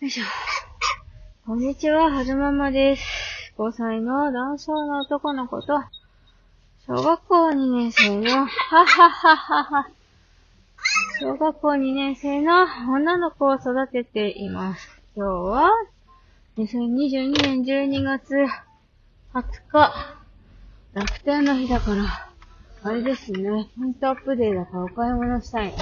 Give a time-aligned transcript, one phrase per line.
[0.00, 0.24] よいしょ。
[1.44, 3.52] こんにちは、はずままです。
[3.58, 5.74] 5歳の男性の男の子と、
[6.86, 9.90] 小学校2年生の、ははははは。
[11.20, 14.88] 小学校2年生の女の子を育てています。
[15.14, 15.70] 今日は、
[16.56, 18.34] 2022年12月
[19.34, 19.92] 20日、
[20.94, 22.30] 楽天の日だから、
[22.84, 25.74] あれですね、ポイントアップデーだからお買い物したい。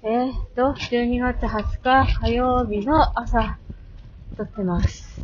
[0.00, 3.58] えー、っと、12月20日火曜日の朝、
[4.36, 5.20] 撮ってます。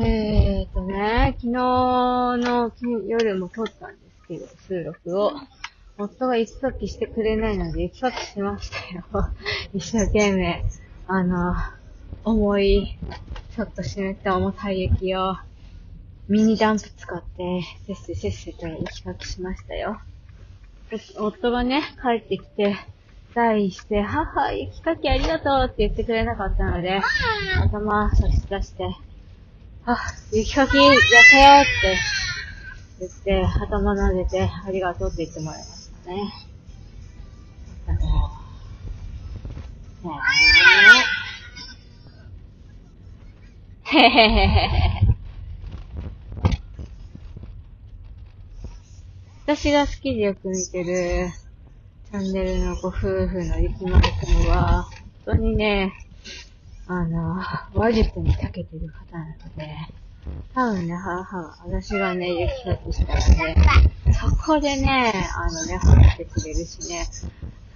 [0.00, 2.72] えーっとね、昨日の
[3.06, 5.32] 夜も撮ったんですけど、収録を。
[5.96, 9.04] 夫が雪かきしてくれないので雪かきしましたよ。
[9.72, 10.64] 一生懸命。
[11.06, 11.54] あの、
[12.24, 12.98] 重い、
[13.54, 15.36] ちょっと湿った重たい雪を、
[16.26, 20.00] ミニダンプ使って、せっせせっせと雪かきしましたよ。
[21.16, 22.76] 夫がね、帰ってきて、
[23.34, 27.00] 第一して、母、雪かきありがとうって言ってくれなかったので、
[27.64, 28.84] 頭差し出して、
[29.84, 29.98] あ、
[30.32, 30.92] 雪かきやっ
[31.30, 31.98] たよって
[33.00, 36.32] 言って、頭撫でて、ありがとうって言ってもらいましたね。
[43.82, 45.06] へへへへ。
[49.44, 51.30] 私が好きでよく見てる
[52.14, 54.84] チャンネルのご夫婦の雪まくんは、
[55.26, 55.92] 本当にね、
[56.86, 57.42] あの、
[57.74, 59.74] 話術に長けてる方なので、
[60.54, 67.04] 多分ね、母は、私がね、雪かきしたらね、そこでね、あのね、褒めてくれるしね、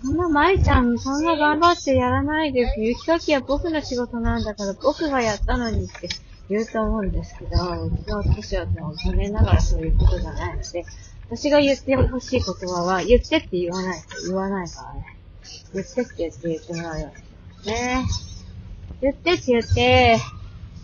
[0.04, 6.08] そんな舞ちゃん、そんな頑張ってやらないで、雪かきは僕の仕事なんだから、僕がやったのにって
[6.48, 7.50] 言うと思うんですけど、
[7.84, 10.84] うちの年はもう残念ながらそういうことじゃないので、
[11.30, 15.18] 私が言ってほしい言葉は、言ってって言わない言わないからね。
[15.74, 17.12] 言ってって言って言ってもらうよ。
[17.66, 18.06] ね
[19.02, 20.18] 言ってって言って、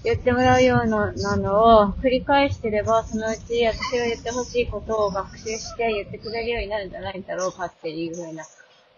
[0.05, 8.45] 言ってもらうようななのを繰り返してれば、そのうち私が言ってほしいことを学習して言ってくれるようになるんじゃないんだろうかっていうふうな、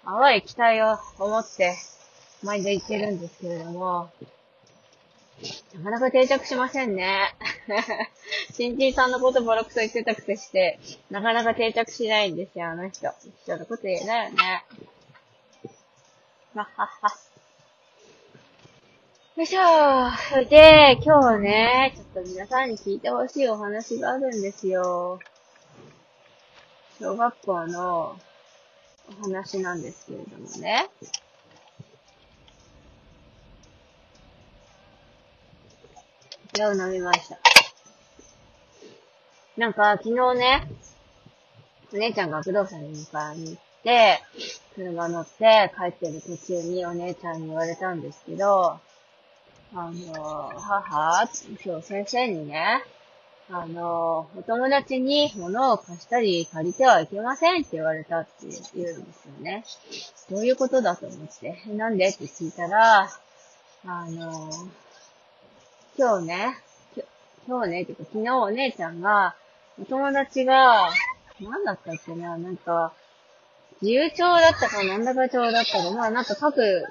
[0.04, 1.76] 淡い期待を思って、
[2.42, 4.10] 毎度言ってるんですけれども、
[5.74, 7.34] なかなか定着しませんね。
[8.54, 10.78] 新人さんのことボロクソ言ってたくせして、
[11.10, 13.06] なかなか定着しないんですよ、あの人。
[13.44, 14.64] 一緒のこと言えないよね。
[16.54, 17.16] わっはっは。
[19.36, 20.48] よいしょー。
[20.48, 25.20] で、今日はね、ちょっと皆さんに聞いてほしいお話があるんですよ。
[26.98, 28.16] 小学校の
[29.20, 30.88] お話なんですけれどもね。
[36.56, 37.36] これを飲みました。
[39.58, 40.66] なんか、昨日ね、
[41.92, 44.22] お姉ちゃんが不動産に迎えに行って、
[44.74, 48.78] 車乗って帰ってる途中にお姉ちゃんに言われたんですけど、
[49.74, 51.28] あの、母、
[51.62, 52.82] 今日先生にね、
[53.50, 58.30] あの、お友達に物を貸したり借りてはいけませんって言われたって
[58.74, 59.62] 言うんですよね。
[60.30, 62.08] どういうことだと思って、なんで？
[62.08, 63.10] って聞いたら、
[63.84, 64.50] あの、
[65.98, 66.58] 今日ね、
[67.48, 69.34] 今日ね、てか昨日お姉ちゃんが、
[69.80, 70.90] お友達が、
[71.40, 72.92] なんだったっけな、なんか、
[73.80, 76.84] 自由帳だったかなんだか帳だったか、まあなんか書く、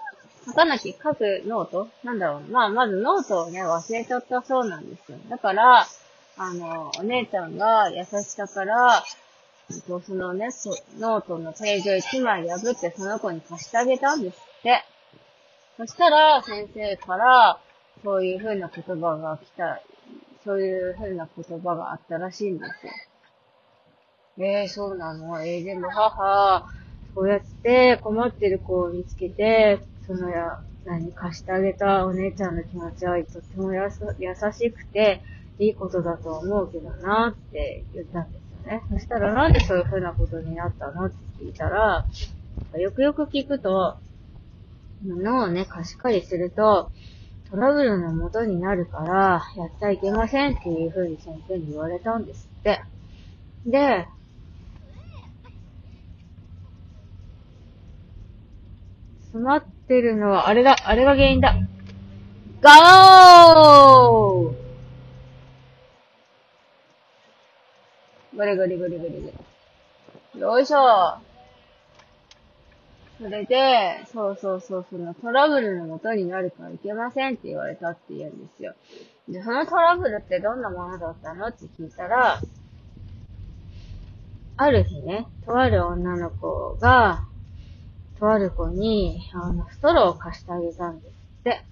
[0.47, 1.87] 書かなきゃ、書くノート？
[2.03, 2.51] なんだろう。
[2.51, 5.19] まあまずノートをね、忘れちゃったそうなんですよ。
[5.29, 5.85] だから、
[6.37, 9.03] あの、お姉ちゃんが優しさから、
[9.69, 10.49] そのね、
[10.97, 14.83] ノートのページを1枚破ってその子に貸してあげたんですって。
[15.77, 17.59] そしたら、先生から、
[18.05, 19.81] そういう風な言葉が来た、
[20.43, 22.93] そういう風な言葉があったらしいんですよ。
[24.37, 25.41] えー、そうなの？
[25.41, 26.67] えー、でも母、
[27.15, 35.23] そうやって困ってる子を見つけて、そのや、何、貸してあげたお姉ちゃんの気持ちはとってもやさ優しくて、
[35.57, 38.83] いいことだと思うけどなって言ったんですよね。
[38.91, 41.07] そしたらなんでそういう風なことになったの？
[41.07, 42.05] って聞いたら、
[42.77, 43.97] よくよく聞くと、
[45.03, 46.91] 物をね、貸し借りすると、
[47.55, 52.81] トラブルの元になるから、やっちゃいけませんっていう風に先生に言われたんですって。
[53.65, 54.05] で、
[59.21, 61.55] 詰まってるのは、あれだ、あれが原因だ。
[62.61, 64.55] ゴー
[68.35, 69.31] ゴリゴリゴリゴリゴ
[70.33, 70.41] リ。
[70.41, 71.19] よいしょ
[73.17, 78.73] それで、そうそうそう、そのトラブルの元になるからいけませんって言われたって言うんですよ。
[79.29, 82.41] で、そのトラブルってどんなものだったのって聞いたら、
[84.57, 87.23] ある日ね、とある女の子が、
[88.19, 91.63] とある子に、あの、ストローを貸してあげたんですって。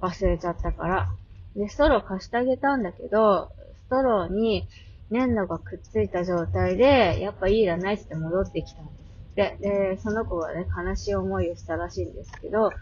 [0.00, 1.10] 忘れちゃったから。
[1.56, 3.50] で、ストロー貸してあげたんだけど、
[3.86, 4.66] ストローに
[5.10, 9.01] 粘土がくっついた状態で、やっぱいいらないって戻ってきたんです。
[9.34, 12.72] で、でその子がね、悲しい思いをしたらしいんですけど、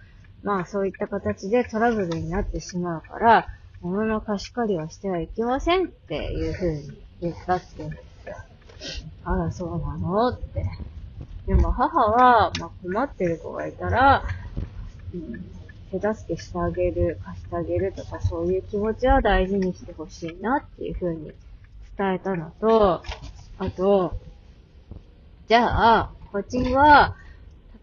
[0.43, 3.49] まあそういった形でトラブルになってしまうから、
[3.81, 7.91] 物の貸し借りはしてはいけませんっていう風に言ったって。
[9.25, 10.65] あら、そうなのって。
[11.47, 14.25] でも母は、まあ、困ってる子がいたら、
[15.15, 15.45] うん、
[15.91, 21.33] 手助けしてあげる、貸してあげるとか、そういう気持ちは大事にしてほしいなっていう風に
[21.99, 23.03] 伝えたのと、
[23.59, 24.17] あと、
[25.49, 27.17] じゃあ、こっちは、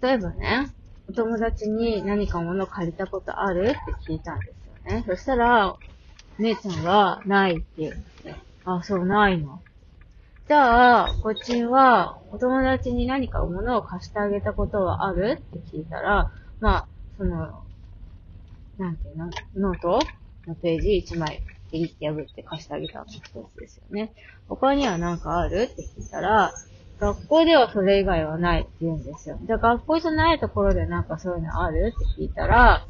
[0.01, 0.69] 例えばね、
[1.09, 4.53] お友達に何か物借りたことあるって聞いたんで
[4.85, 5.03] すよね。
[5.05, 5.75] そしたら、
[6.39, 8.35] 姉ちゃんはないって言うんですよ。
[8.63, 9.61] あ、そう、ないの。
[10.47, 17.65] じゃあ、こっちは、お友達に何か物を貸してあげたことはあるって聞いたら、まあ、その、
[18.77, 19.99] なんていうの、ノート
[20.47, 24.13] のページ1枚、ピリって破って貸してあげたの一つですよね。
[24.47, 26.53] 他には何かあるって聞いたら、
[26.99, 29.37] 学校ではそれ以外はないって言うんですよ。
[29.45, 31.93] じゃあ学校じゃないところでなんかそういうのある？
[31.95, 32.85] って聞いたら、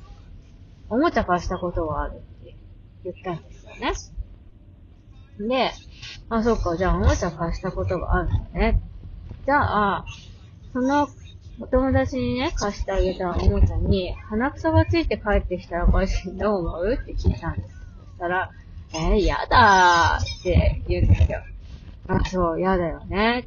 [0.90, 2.56] おもちゃ貸したことはあるって
[3.04, 3.94] 言ったんですよね。
[5.50, 5.72] で、
[6.30, 8.82] あ、そっか、じゃあおもちゃ貸したことがあるのね。
[9.46, 10.06] じゃあ、
[10.74, 11.10] その
[11.60, 16.08] お友達にね、貸してあげたおもちゃに、鼻くそがついて帰ってきたらこれ
[16.38, 16.94] どう思う？
[16.94, 17.76] って聞いたんです。
[18.00, 18.52] そしたら、
[18.94, 21.40] えー、やだーって言うんですよ。
[22.08, 23.46] あ、そう、やだよね。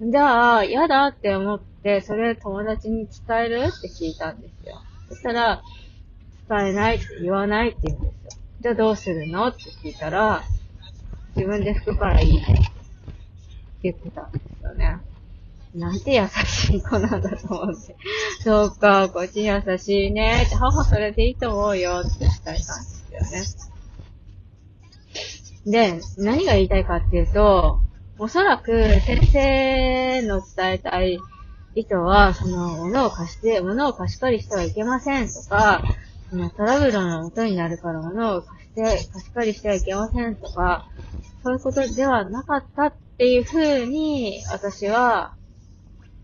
[0.00, 3.60] じゃあ、やだって思って、それ友達に伝える？
[3.68, 4.82] って聞いたんですよ。
[5.08, 5.62] そしたら、
[6.48, 8.42] 伝えないって言わないって言うんですよ。
[8.60, 9.46] じゃあどうするの？
[9.48, 10.42] って聞いたら、
[11.36, 12.38] 自分で拭くからいい。
[12.38, 12.54] って
[13.84, 14.98] 言ってたんですよね。
[15.74, 17.96] なんて優しい子なんだと思って。
[18.42, 20.44] そうか、こっち優しいね。
[20.46, 23.20] って母それでいいと思うよって伝えたんですよ
[25.70, 25.98] ね。
[25.98, 27.80] で、何が言いたいかっていうと、
[28.16, 31.18] おそらく先生の伝えたい
[31.74, 35.82] 意図は、その、物を貸して、物を貸し借りしてはいけませんとか、
[36.30, 38.82] そのトラブルの元になるから物を貸して、
[39.12, 40.88] 貸し借りしてはいけませんとか、
[41.42, 45.34] そういうことではなかったっていうふうに、私は、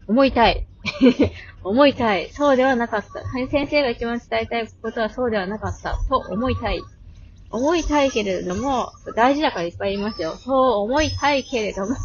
[0.07, 0.69] 思いたい。
[1.63, 2.31] 思いたい。
[2.31, 3.49] そうではなかった。
[3.49, 5.99] 先生が一番伝えたいことはそうではなかった。
[6.09, 6.81] と思いたい。
[7.51, 10.37] 思いたいけれども、大事だからいっぱい言いますよ。
[10.37, 11.97] そう思いたいけれども、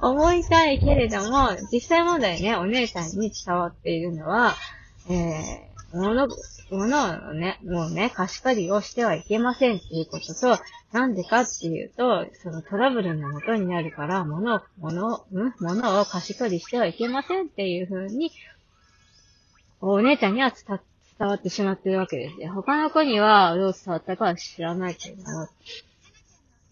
[0.00, 4.54] 思いたいけれども、実際問題ね、お姉さんに伝わっているのは、
[5.08, 6.28] えー、物、
[6.70, 10.58] 物をね、もうね、貸し借りをしてはいけませんっていうことと、
[10.92, 18.30] なんでかっていうと、そのトラブルの元になるから、物を、物を、ん物を貸し借りしてはいけませんっていう風に、
[19.80, 22.52] お姉ちゃんには伝って伝わってしまってるわけですよ。
[22.52, 25.48] 他の子にはどう伝わったかは知らないけども、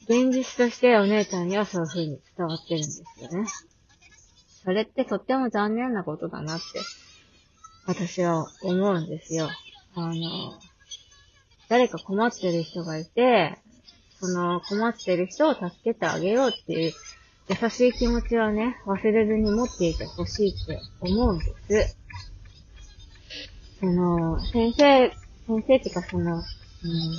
[0.03, 3.47] 現実としてお姉ちゃんにはそういう風に伝わってるんですよね。
[4.65, 6.65] それってとっても残念なことだなって、
[7.87, 9.49] 私は思うんですよ。
[9.95, 10.15] あの、
[11.69, 13.59] 誰か困ってる人がいて、
[14.21, 16.93] その困ってる人を助けてあげようっていう
[17.49, 21.39] 優しい気持ちはね、忘れずに持っていてほしいって思うん
[21.69, 22.04] です。
[23.85, 25.11] その、先生、
[25.47, 26.43] 先生っていうかその、うん、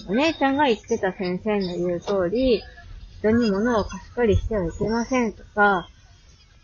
[0.09, 2.63] お姉ちゃんが言ってた先生の言う通り、
[3.19, 5.87] 人に物を貸し借りしてはいけませんとか、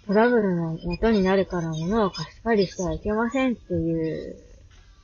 [0.07, 4.35] トラブルの元になるから物を貸し借りしてはいけませんっていう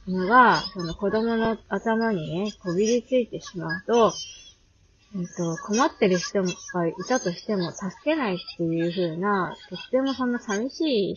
[0.07, 4.13] のが、その子供の頭にね、こびりついてしまうと、
[5.15, 6.49] えっと、困ってる人が
[6.87, 11.15] いたとしても助けないっていう風な、とってもそんな寂しい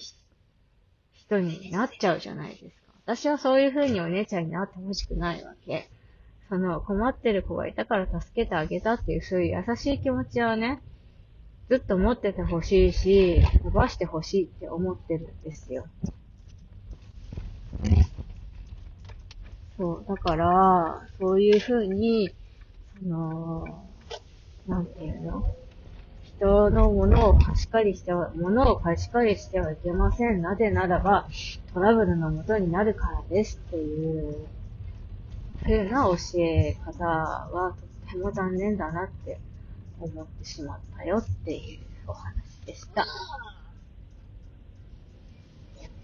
[1.15, 2.90] 人になっちゃうじゃないですか。
[3.11, 5.89] 私はそういう風にお姉ちゃんになってほしくないわけ。
[6.49, 10.81] その困ってる子がいたから助けてあげたっていうそういう優しい気持ちはね、
[11.69, 15.87] ずっと持っててほしいし、伸ばしてほしいって思ってるんですよ。
[19.77, 22.33] そう、だから、そういう風に、
[23.03, 23.91] その、
[24.69, 25.60] なんていうの？
[26.41, 30.41] 人のものを貸し借りしては、物を貸し借りしてはいけません。
[30.41, 31.29] なぜならば、
[31.75, 34.49] トラブルの元になるからですっていう、
[35.63, 37.75] 風な教え方は
[38.07, 39.39] とても残念だなって
[40.01, 42.33] 思ってしまったよっていうお話
[42.65, 43.05] でした。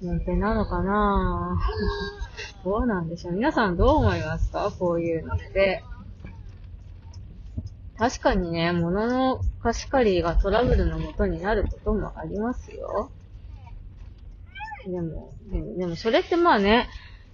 [0.03, 1.59] なんてなのかな。
[2.63, 3.33] どうなんでしょう。
[3.33, 4.71] 皆さんどう思いますか？
[4.79, 5.83] こういうのって。
[7.99, 13.11] 確かにね、物の貸し借りがトラブルの元になることもありますよ。
[14.87, 16.89] でも、でもでもそれってまあね、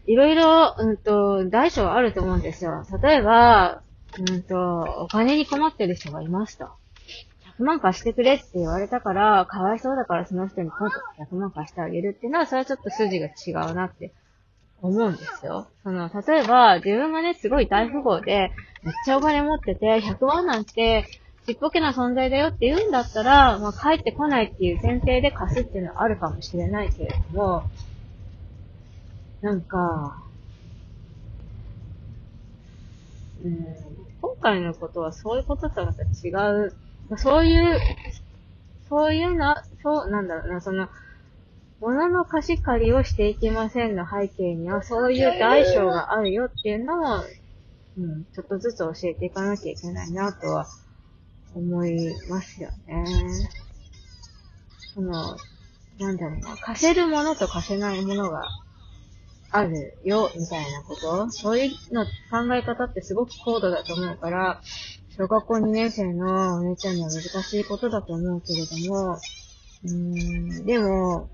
[0.07, 2.85] いろいろ、うんと、大小あると思うんですよ。
[3.03, 3.83] 例えば、
[4.19, 6.69] うんと、お金に困ってる人がいますと。
[7.59, 14.13] 100万貸してくれって言われたから、かわいそうだからその人にポンと100万貸してあげるっていうのは、それはちょっと筋が違うなって
[14.81, 15.69] 思うんですよ。
[15.83, 18.53] その、例えば、自分がね、すごい大富豪で、
[18.83, 21.07] めっちゃお金持ってて、100万なんて、
[21.47, 27.65] ちっぽけな存在だよって言うんだったら、まあ、帰ってこないっていう前提で貸すっていうのはあるかもしれないけれども、
[29.41, 30.23] なんか、
[33.45, 33.67] うん、
[34.21, 36.77] 今回のことはそういうこととはまた違う、
[37.17, 37.81] そういう、
[38.89, 40.89] そういうな、そう、なんだろうな、その、
[41.81, 47.25] 物の貸し借りをしていけませんの背景には、そういう大小があるよっていうのを、
[47.97, 50.67] うん、ちょっとずつ教えていかなきゃいけないなとは
[51.55, 53.05] 思いますよね。
[54.95, 55.37] その、
[55.99, 58.49] なんだろうな、貸せるものと貸せないものが
[59.51, 64.63] あるよ、みたいなことそういうの考え方ってすごく高度だと思うから、
[65.17, 69.19] 小学校2年生のお姉ちゃんには難しいことだと思うけれども、
[69.85, 71.29] うーん、でも、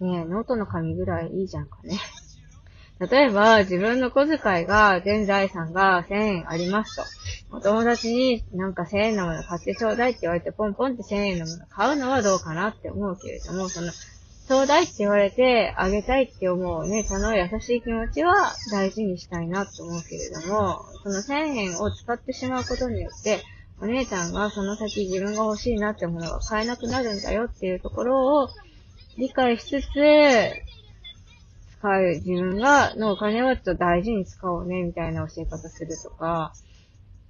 [0.00, 1.98] ねえ、ノートの紙ぐらいいいじゃんかね。
[3.06, 6.96] 例えば、自分の小遣いが、全財産が1000円あります
[7.50, 7.56] と。
[7.56, 23.40] お友達になんか1000円のもの買ってちょうだいって言われて、ポンポンって1000円のもの買うのはどうかなって思うけれども、その、ちょうだいって言われて、あげたいって思うね、その優しい気持ちは大事にしたいなって思うけれども、その1000円を使ってしまうことによって、
[23.80, 28.48] お姉ちゃんがその先自分が欲しいなってものが買えなくなるんだよっていうところを
[29.16, 29.94] 理解しつつ、
[31.84, 36.54] 使う自分が、のお金はちょっと大事に使おうね、みたいな教え方するとか、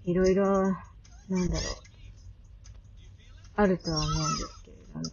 [0.05, 1.75] いろいろ、なんだろう、
[3.57, 5.05] あるとは思うんですけれども。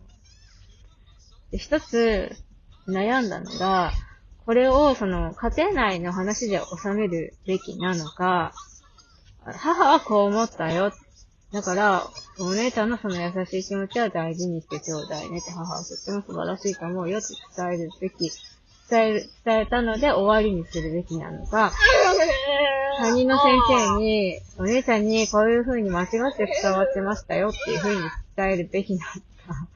[1.50, 2.36] で、一つ
[2.88, 3.92] 悩んだのが、
[4.46, 8.54] これをその家庭内の話で収めるべきなのか、
[9.44, 10.94] 母はこう思ったよ。
[11.52, 12.04] だから、
[12.40, 18.32] お姉ちゃんのその優しい気持ちは大事にしてちょうだいねって母はとっても素晴らしいと思うよって伝えるべき
[18.92, 21.72] 伝え、伝えたので終わりにするべきなのか、
[23.00, 28.02] 担任の先生に、お姉ちゃんにこういう風に間違って伝わってましたよっていう風に
[28.36, 29.06] 伝えるべきな
[29.48, 29.68] のか。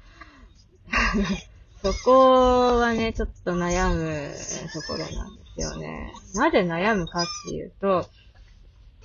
[1.82, 4.34] そこはね、ちょっと悩む
[4.74, 6.14] ところなんですよね。
[6.34, 8.10] なぜ悩むかっていうと、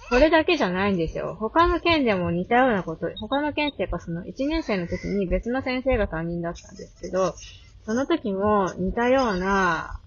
[0.09, 1.37] これだけじゃないんですよ。
[1.39, 7.35] 他の県でも似たようなこと、他の県っていうかその1年生の時に別の先生が担任だったんですけど、
[7.85, 10.00] その時も似たような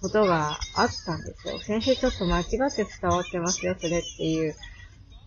[0.00, 1.58] ことがあったんですよ。
[1.60, 4.54] 先生ちょっと間違って伝わってますよ、それっていう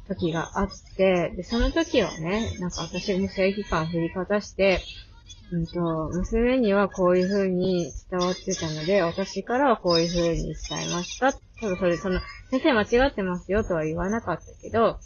[0.08, 4.82] 時があって、で、その時はね、なんか私も正義感振りかざして、
[5.52, 11.34] うんと、娘にはこういう風に伝わってたので、私からはこういう風に伝えました。
[11.34, 15.00] ただそれ、その、先生間違ってますよとは言わなかったけど、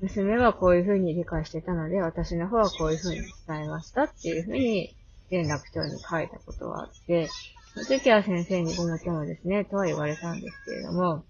[0.00, 4.94] 娘はこういう風に理解してたので、私の方はこういう風に伝えましたっていう風に
[5.30, 7.28] 連絡帳に書いたことがあって、
[7.76, 11.24] その時は先生にごもっもですね、とは言われたんですけれども、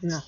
[0.00, 0.22] な、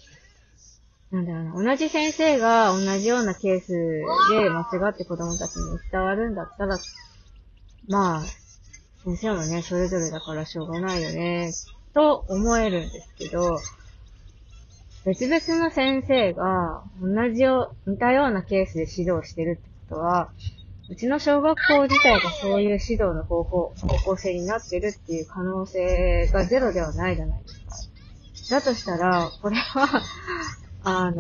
[1.12, 6.76] なんだろうな、同じ先生が同じようなケースで間違って子供たちに伝わるんだったら、
[7.88, 8.22] まあ、
[9.04, 11.52] 先生もね、それぞれだからしょうがないよね、
[11.94, 13.60] と思えるんですけど、
[15.04, 20.32] 別々の先生が同じよ、似たようなケースで指導してるってことは、
[20.90, 27.90] うちの小学校自体がそういう指導の方法、方向性になってるっていう可能性がゼロではないじゃないです
[28.50, 28.56] か。
[28.56, 30.02] だとしたら、これは
[30.84, 31.16] あの、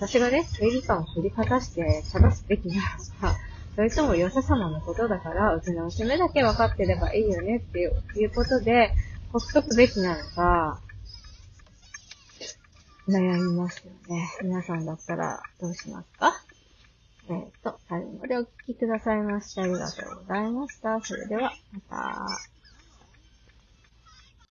[0.00, 2.80] 私がね、正義感を振りかざして正すべきなの
[3.20, 3.36] か、
[3.76, 8.92] それとも良さ様のことだから、うちの娘だけ分かってればいいよねっていういうことで、
[9.32, 10.80] ほっとくべきなのか、
[13.08, 14.28] 悩みますよね。
[14.42, 16.45] 皆さんだったらどうしますか？
[17.28, 21.00] えっ、ー、と、最後までお聞きくださいましてありがとうございました。
[21.00, 22.55] それでは、また。